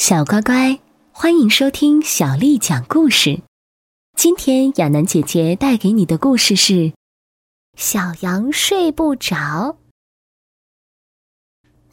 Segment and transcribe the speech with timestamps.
[0.00, 0.80] 小乖乖，
[1.12, 3.42] 欢迎收听小丽讲故事。
[4.16, 6.72] 今天亚楠姐姐带给你的故事是
[7.76, 9.36] 《小羊睡不着》。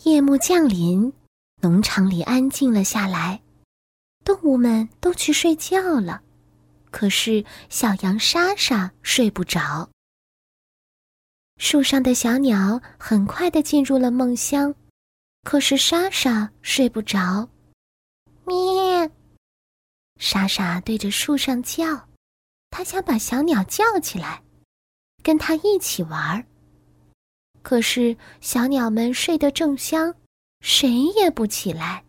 [0.04, 1.12] 夜幕降临，
[1.62, 3.42] 农场里安静了下来，
[4.24, 6.22] 动物们都去睡觉了，
[6.90, 9.90] 可是小羊莎莎睡不着。
[11.58, 14.74] 树上的小鸟很快的进入了梦乡，
[15.44, 17.50] 可是莎莎睡不着。
[18.48, 19.12] 咩！
[20.20, 22.08] 莎莎对着树上叫，
[22.70, 24.42] 她想把小鸟叫起来，
[25.22, 26.46] 跟它一起玩儿。
[27.62, 30.16] 可是小鸟们睡得正香，
[30.62, 32.06] 谁也不起来。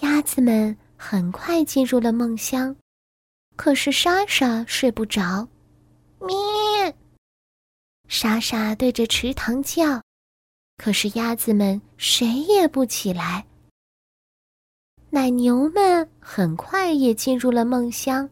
[0.00, 2.76] 鸭子们很快进入了梦乡，
[3.56, 5.48] 可是莎莎睡不着。
[6.20, 6.96] 咩！
[8.06, 10.00] 莎莎对着池塘叫，
[10.76, 13.44] 可是鸭子们谁也不起来。
[15.10, 18.28] 奶牛们很快也进入了梦乡，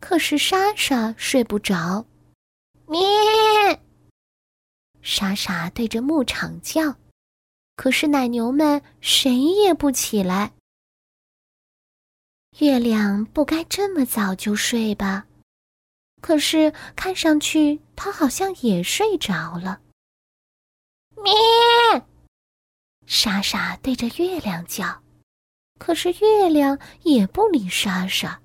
[0.00, 2.04] 可是莎莎睡不着。
[2.86, 3.00] 咩！
[5.02, 6.96] 莎莎对着牧场叫，
[7.76, 10.52] 可是奶牛们谁也不起来。
[12.58, 15.26] 月亮不该这么早就睡吧？
[16.20, 19.80] 可是看上去它好像也睡着了。
[21.22, 21.32] 咩！
[23.06, 25.00] 莎莎对着月亮叫。
[25.78, 28.42] 可是月亮也不理莎莎。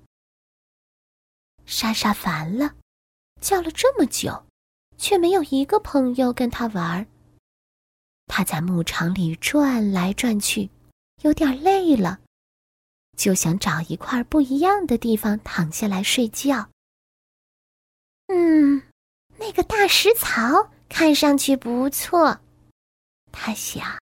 [1.66, 2.74] 莎莎烦了，
[3.40, 4.46] 叫了这么久，
[4.96, 7.06] 却没有一个朋友跟他玩儿。
[8.26, 10.70] 他在牧场里转来转去，
[11.22, 12.20] 有点累了，
[13.16, 16.70] 就想找一块不一样的地方躺下来睡觉。
[18.28, 18.82] 嗯，
[19.36, 22.40] 那个大石槽看上去不错，
[23.32, 24.03] 他想。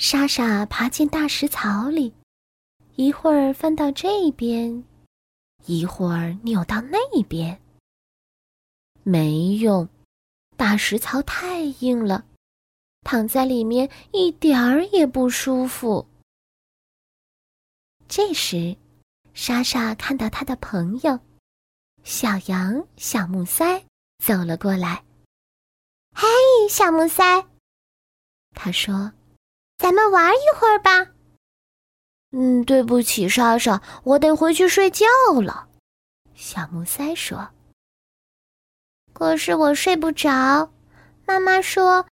[0.00, 2.14] 莎莎爬进大石槽里，
[2.94, 4.84] 一会儿翻到这边，
[5.66, 7.60] 一会儿扭到那边。
[9.02, 9.88] 没用，
[10.56, 12.24] 大石槽太硬了，
[13.02, 16.06] 躺在里面一点儿也不舒服。
[18.06, 18.76] 这时，
[19.34, 21.18] 莎莎看到她的朋友
[22.04, 23.84] 小羊小木塞
[24.24, 25.02] 走了过来。
[26.14, 26.28] “嘿，
[26.70, 27.44] 小木塞！”
[28.54, 29.12] 他说。
[29.78, 31.12] 咱们玩一会儿吧。
[32.32, 35.06] 嗯，对不起，莎莎，我得回去睡觉
[35.42, 35.68] 了。
[36.34, 37.48] 小木塞说
[39.14, 40.70] ：“可是我睡不着。
[41.24, 42.06] 妈妈说，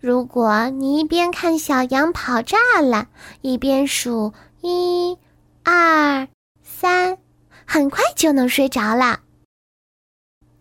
[0.00, 2.56] 如果你一边看小羊跑栅
[2.86, 3.08] 栏，
[3.40, 5.18] 一边数一、
[5.64, 6.28] 二、
[6.62, 7.18] 三，
[7.66, 9.20] 很快就能睡着了。”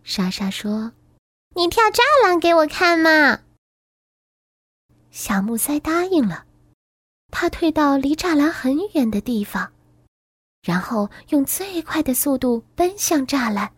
[0.03, 0.93] 莎莎说
[1.53, 3.41] ：“你跳栅栏给我看嘛。”
[5.11, 6.44] 小木塞答应了，
[7.37, 9.69] 他退到离栅栏很远的地方，
[10.61, 13.73] 然后用最快的速度奔向栅栏。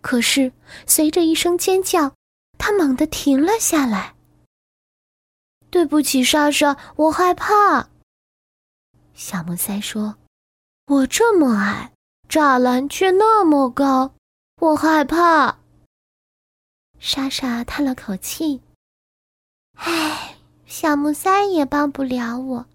[0.00, 0.50] 可是，
[0.86, 2.14] 随着一声尖叫，
[2.56, 4.14] 他猛地停了下来。
[5.68, 7.90] “对不起，莎莎，我害怕。”
[9.12, 10.16] 小木塞说
[10.88, 11.92] ，“我这么矮，
[12.26, 14.14] 栅栏却那么高，
[14.62, 15.58] 我害怕。”
[16.98, 18.62] 莎莎叹了口气。
[19.74, 20.38] 唉，
[20.70, 22.66] 小木塞也帮不了我，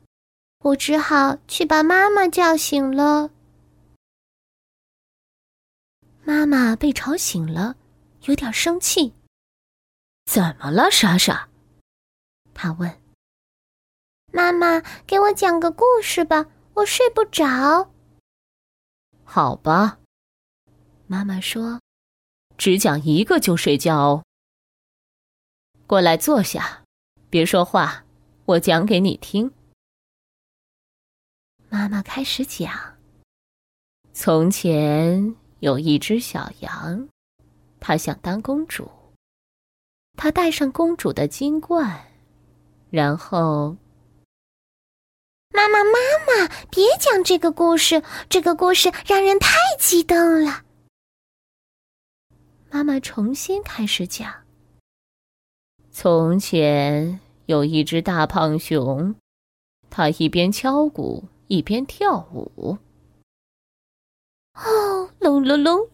[0.59, 3.31] 我只好去把妈妈叫醒了。
[6.25, 7.78] 妈妈被吵醒了，
[8.23, 9.13] 有点生气。
[10.25, 11.47] 怎么了，莎莎？
[12.53, 13.01] 她问。
[14.34, 17.94] 妈妈，给我讲个故事吧，我睡不着。
[19.23, 20.00] 好吧，
[21.07, 21.79] 妈妈说，
[22.57, 24.25] 只讲一个就睡觉哦。
[25.88, 26.81] 过来坐下。
[27.35, 28.06] 别说话，
[28.46, 29.51] 我讲给你听。
[31.68, 32.96] 妈妈开始讲：
[34.13, 37.09] 从前有一只小羊，
[37.81, 38.90] 它想当公主。
[40.13, 42.09] 它戴上公主的金冠，
[42.90, 43.75] 然后……
[45.49, 50.64] 妈妈，妈妈，别讲这个故事，这个故事让人太激动了。
[52.72, 54.34] 妈妈重新开始讲：
[55.91, 57.20] 从前。
[57.45, 59.15] 有一只大胖熊，
[59.89, 62.77] 它一边敲鼓一边跳舞。
[64.55, 65.87] 哦，隆隆隆隆隆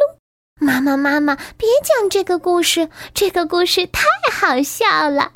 [0.00, 0.18] 隆！
[0.58, 5.32] 妈妈，妈妈，别讲这个故事，这个故事太好笑了。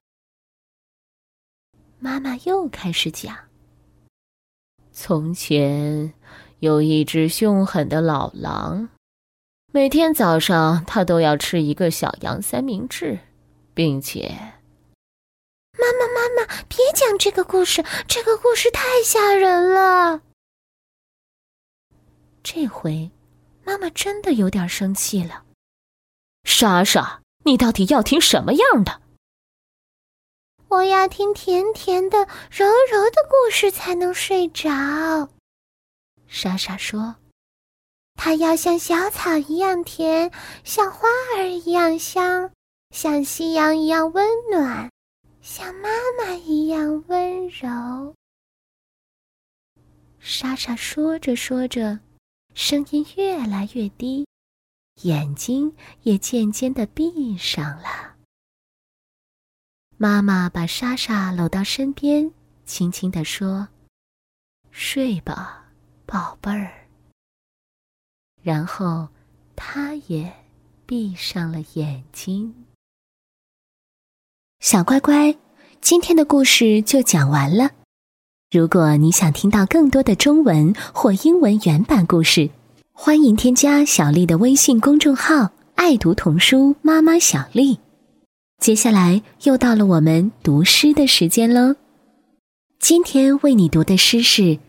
[1.98, 3.36] 妈妈又开始讲：
[4.90, 6.14] 从前
[6.60, 8.88] 有一只凶狠的老狼，
[9.72, 13.18] 每天早上它都要吃一个小羊三明治，
[13.74, 14.34] 并且。
[15.80, 20.20] 妈妈，妈妈，别讲这个故事，这个故事太吓人了。
[22.42, 23.10] 这回，
[23.64, 25.44] 妈妈真的有点生气了。
[26.44, 29.00] 莎莎，你到底要听什么样的？
[30.68, 32.18] 我要听甜甜的、
[32.50, 34.70] 柔柔的故事才能睡着。
[36.28, 37.16] 莎莎说
[38.14, 40.30] ：“它要像小草一样甜，
[40.62, 42.52] 像花儿一样香，
[42.94, 44.90] 像夕阳一样温暖，
[45.40, 45.88] 像妈
[46.18, 48.14] 妈一样温柔。”
[50.18, 51.98] 莎莎说着说着，
[52.54, 54.26] 声音越来越低，
[55.02, 58.16] 眼睛也渐渐的闭上了。
[59.96, 62.30] 妈妈把莎莎搂到身边，
[62.64, 63.68] 轻轻地说
[64.70, 65.72] ：“睡吧，
[66.06, 66.88] 宝贝儿。”
[68.42, 69.08] 然后，
[69.56, 70.32] 她也
[70.86, 72.66] 闭上了眼睛。
[74.60, 75.34] 小乖乖，
[75.80, 77.70] 今天的故事就讲完了。
[78.50, 82.50] 如果你想听到更多的中文或英文原版故事，
[82.92, 87.78] 欢迎添加小丽的微信公众号“爱读童书妈妈小丽”。
[88.60, 91.76] 接下来又到了我们读诗的时间喽。
[92.78, 94.42] 今天为你读的诗是《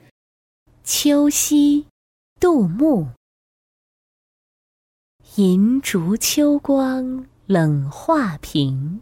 [0.85, 1.81] 秋夕》，
[2.39, 3.07] 杜牧。
[5.35, 9.01] 银烛秋光冷画屏，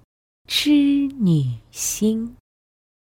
[0.53, 0.69] 织
[1.17, 2.35] 女星。